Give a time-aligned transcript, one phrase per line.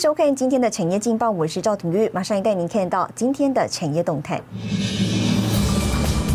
[0.00, 4.40] 收看今天的产业劲报，我是赵廷玉，马上带您看到今天的产业动态。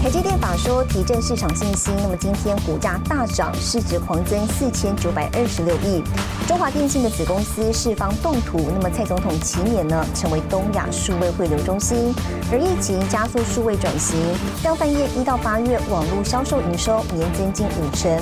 [0.04, 6.04] 台积电法说提振市场信心，那么今天股价大涨，市值狂增四千九百二十六亿。
[6.47, 12.13] 中华电信的子公司释放动图，那么蔡总统起年呢，成为东亚数位汇流中心。
[12.52, 14.16] 而疫情加速数位转型，
[14.61, 18.16] 量贩业一到八月网络销售营收年增近五成。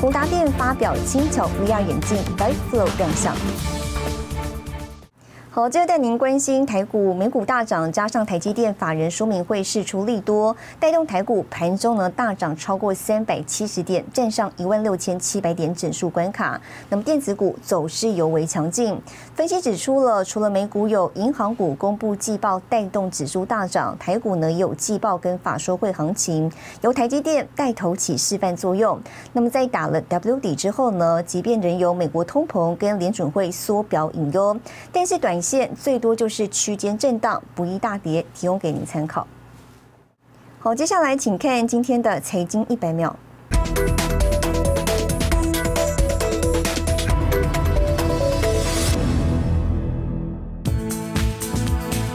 [0.00, 3.32] 宏达电发表轻巧 VR 眼镜 Life Flow 亮相。
[5.58, 16.60] 好，接着带您关心台股、美股大涨，加上台积电法人说明会释出利多，带动台股盘中呢大涨超过三百七十点，站上一万六千七百点整数关卡。
[16.88, 18.96] 那么电子股走势尤为强劲。
[19.34, 26.48] 分析指出了，除了美股有银行股公布季报带动指数大涨，台股呢也有季报跟法说会行情，
[26.82, 28.96] 由台积电带头起示范作用。
[29.32, 34.56] 那么在打了 W 底之后呢，即便仍有美国通膨跟联准会缩表隐忧，
[34.92, 35.36] 但是短。
[35.48, 39.26] 线最多就是区间震荡，不易大跌，提供给您参考。
[40.58, 43.16] 好，接下来请看今天的财经一百秒。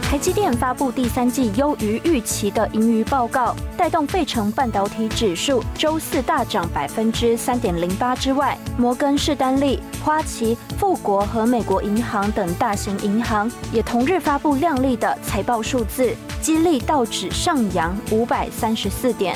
[0.04, 19.34] 台积电发布第三季优于预期的盈余报告，带动费城半导体指数周四大涨百分之三点零八之外，摩根士丹利、花旗、富国和美国银行等大型银行也同日发布亮丽的财报数字，激励道指上扬五百三十四点。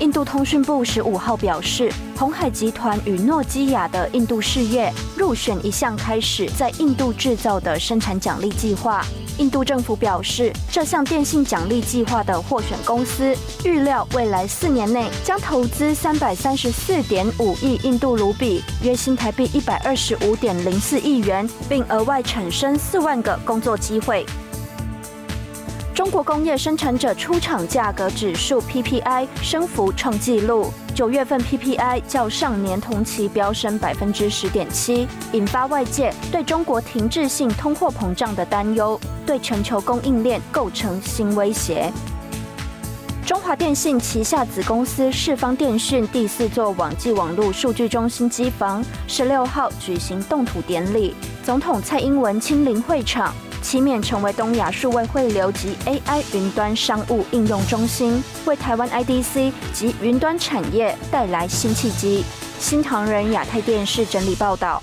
[0.00, 9.06] 印度通讯部十五号表示，红海集团与诺基亚的印度事业入选一项开始在印度制造的生产奖励计划。
[9.38, 24.24] 印度政府表示，这项电信奖励计划的获选公司预料未来四年内将投资三百三十四点五亿印度卢比，约新台币一百二十五点零四亿元，并额外产生四万个工作机会。
[26.04, 41.90] 中国工业生产者出厂价格指数 PPI 升幅创纪录，九月份 PPI 较上年同期飙升百分之十点七，引发外界对中国停滞性通货膨胀的担忧，对全球供应链构成新威胁。
[43.24, 53.34] 中华电信旗下子公司世方电讯第四座网际网络数据中心机房十六号举行动土典礼，总统蔡英文亲临会场。
[53.64, 62.22] 期面成为东亚数位汇流及 AI 云端商务应用中心，为台湾 IDC 及云端产业带来新契机。
[62.58, 64.82] 新唐人亚太电视整理报道。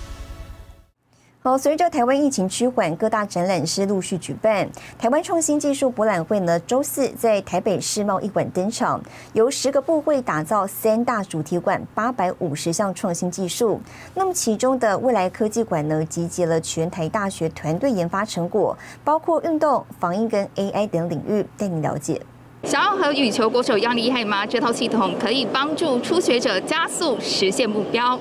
[1.44, 4.68] 好，随着台湾疫情趋缓，各大展览师陆续举办。
[4.96, 13.80] 台湾创新技术博览会呢，周四在台北世贸一馆登场，由十个部会打造三大主题馆，八百五十项创新技术。
[14.14, 22.22] 那么其中的未来科技馆呢，集结了全台大学团队研发成果，包括运动、防疫跟 AI 等领域，带你了解。
[22.62, 24.46] 想要和羽球国手一样厉害吗？
[24.46, 28.16] 这套系统可以帮助初学者加速实现目标。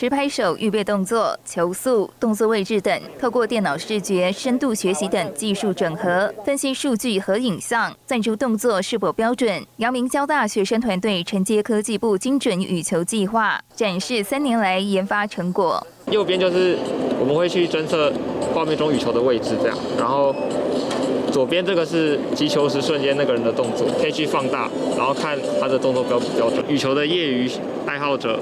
[0.00, 9.62] 持拍手、预备动作、球速、动作位置等，透过电脑视觉、深度学习等技术整合，分析数据和影像，算出动作是否标准。
[9.76, 15.86] 阳明交大学生团队承接科技部精准羽球计划，展示三年来研发成果。
[16.10, 16.78] 右边就是
[17.18, 18.10] 我们会去侦测
[18.54, 19.76] 画面中羽球的位置，这样。
[19.98, 20.34] 然后
[21.30, 26.64] 左边这个是击球时瞬间那个人的动作，可以去放大，然后看他的动作标不标准。
[26.70, 27.50] 羽球的业余
[27.84, 28.40] 爱好者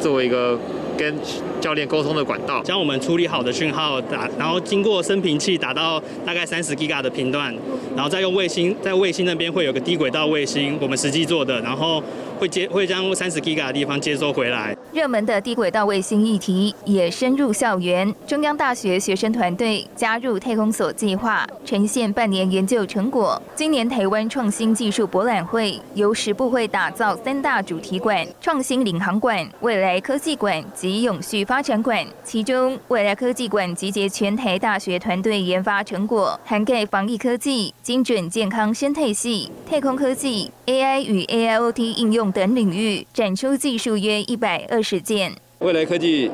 [0.00, 0.58] 作为一个。
[0.98, 1.14] 跟
[1.60, 7.54] 教练沟通的管道，将我们处理好的讯号打，然后经过升频器打到大概三十 Giga 的频段，
[7.94, 12.02] 然后再用卫星，在卫星那边会有个低轨道卫星，我们实际做的，然后。
[12.38, 14.72] 会接会将三十 Giga 的地方接收回来。
[14.92, 23.40] 热门的低轨道卫星议题也深入校园，中央大学学生团队加入太空所计划，呈现半年研究成果。
[23.54, 32.06] 今年台湾创新技术博览会由十部会打造三大主题馆：创新领航馆、未来科技馆及永续发展馆。
[32.24, 42.28] 其中，未来科技馆集结全台大学团队研发成果，涵盖防疫科技、精准健康生态系、太空科技、AI 与 AIoT 应用。
[42.38, 45.32] 等领域展出技术约一百二十件。
[45.60, 46.30] 未来科技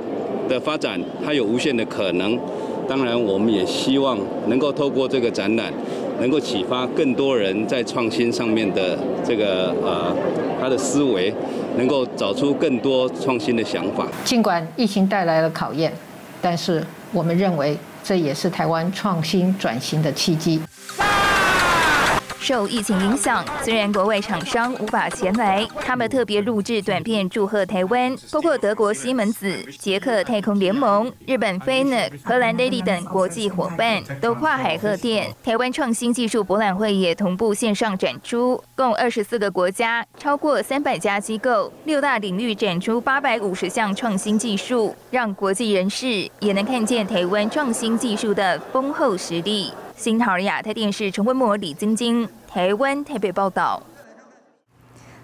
[0.49, 2.39] 的发展，它有无限的可能。
[2.87, 5.73] 当然，我们也希望能够透过这个展览，
[6.21, 10.15] 能够启发更多人在创新上面的这个呃
[10.61, 11.33] 他的思维，
[11.79, 14.07] 能够找出更多创新的想法。
[14.23, 15.91] 尽管疫情带来了考验，
[16.43, 20.61] 但是我们认为这也是台湾创新转型的契机。
[22.45, 35.35] 受疫情影响，虽然国外厂商无法前来，他们特别录制短片祝贺台湾，包括德国西门子、捷克太空联盟、日本 f a n e 荷兰 Lady 等国际伙伴都跨海贺电。
[35.43, 49.73] 台湾创新技术博览会也同步线上展出，共二十四个国家，超过三百家机构，六大领域展出八百五十项创新技术，让国际人士也能看见台湾创新技术的丰厚实力。
[49.97, 53.81] 新桃亚太电视陈文模、李晶晶，台湾台北报道。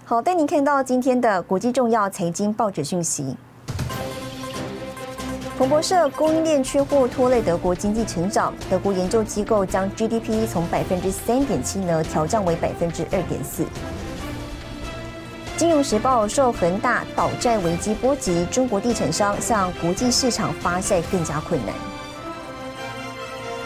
[0.05, 3.35] 好，带您看到今天的国际重要财经报纸讯息。
[5.57, 13.65] 彭博社供应链缺货拖累德国经济成长，德国研究机构将 GDP 从百分之三点七呢调降为百分之二点四。
[15.57, 21.75] 金融时报受恒大倒债危机波及，中国地产商向国际市场发债更加困难。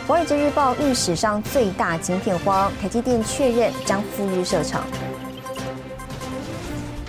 [0.08, 4.86] 华尔街日报遇史上最大晶片荒，台积电确认将赴日设厂。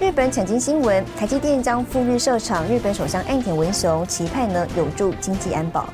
[0.00, 5.90] 日本产经新闻，台积电将赴日设厂，日本首相岸田文雄期盼呢有助经济安保。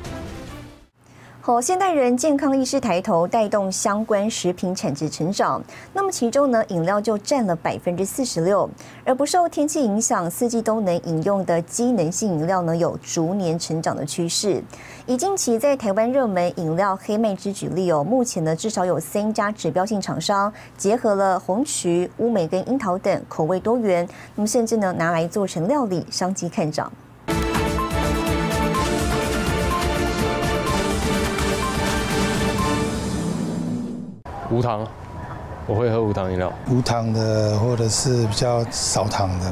[1.45, 5.61] 好，现代人健康意识抬头，带动相关食品产值成长。
[5.91, 8.69] 那么其中呢，饮料就占了百分之四十六。
[9.03, 14.63] 而不受天气影响，四季都能饮用的机能性饮料呢，有逐年成长的趋势。
[15.05, 26.89] 以近期在台湾热门饮料黑麦汁举例哦，目前呢至少有三家指标性厂商结合了红曲、乌梅跟樱桃等口味多元，那么甚至呢拿来做成料理，商机看涨。
[34.53, 34.87] 无糖，
[35.65, 36.53] 我会喝无糖饮料。
[36.69, 39.51] 无糖的或者是比较少糖的，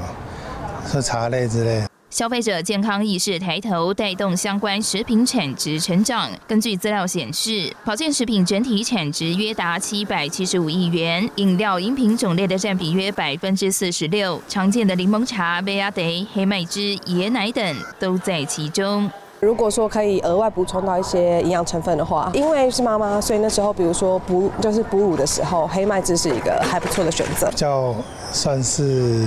[0.85, 1.81] 喝茶类之类。
[2.11, 6.29] 消费者健康意识抬头，带动相关食品产值成长。
[6.45, 16.01] 根据资料显示，保健食品整体产值约达七百七十五亿元，饮料饮品种类的占比约百分之四十六，常见的柠檬茶、贝亚德、
[16.33, 19.09] 黑麦汁、椰奶等都在其中。
[19.41, 27.95] 如果说可以额外补充到一些营养成分的话，因为是妈妈，所以那时候比如说哺就是哺乳的时候，黑麦汁是一个还不错的选择，叫
[28.31, 29.25] 算是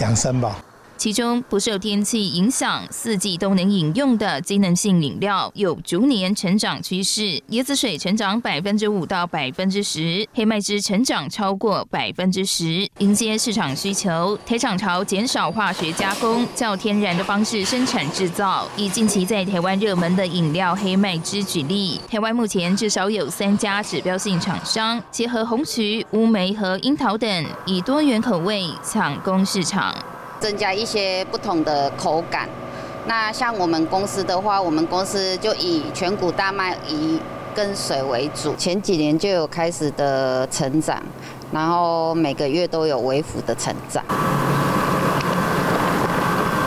[0.00, 0.58] 养生吧。
[1.02, 7.42] 其中不受天气影响，四季都能饮用的机能性饮料有逐年成长趋势。
[7.50, 14.38] 椰子水成长百分之五到百分之十，黑麦汁成长超过百分之十，迎接市场需求。
[14.46, 18.68] 台厂朝减少化学加工、较天然的方式生产制造。
[18.76, 29.92] 以近期在台湾热门的饮料黑麦汁举例，台湾目前至少有三家指标性厂商结合红曲、乌梅和樱桃等，以多元口味抢攻市场。
[30.42, 32.48] 增加一些不同的口感。
[33.06, 37.20] 那像我们公司的话，我们公司就以全谷大麦以
[37.54, 38.52] 跟水为主。
[38.56, 41.00] 前几年就有开始的成长，
[41.52, 44.04] 然后每个月都有微幅的成长。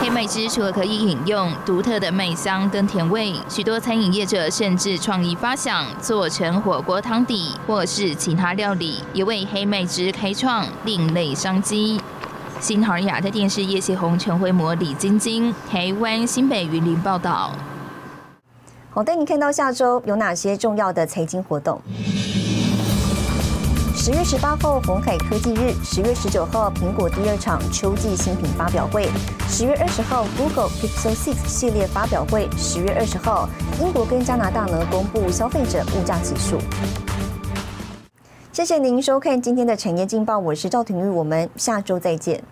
[0.00, 12.00] 黑麦汁除了可以饮用，独特的麦香跟甜味，许多餐饮业者甚至创意发想做成火锅汤底或是其他料理，也为黑麦汁开创另类商机。
[12.66, 17.52] 新唐亚太电视叶谢红、陈辉模、李晶晶，台湾新北云林报道。
[18.90, 21.80] 好，带你看到下周有哪些重要的财经活动。
[23.94, 29.08] 十月十八号红海科技日，十月十九号苹果第二场秋季新品发表会，
[29.48, 33.48] 十月二十号 Google Pixel Six 系列发表会，十月二十号
[33.80, 36.58] 英国跟加拿大呢公布消费者物价指数。
[38.50, 42.42] 谢谢您收看今天的产业劲报，我是赵廷玉，我们下周再见。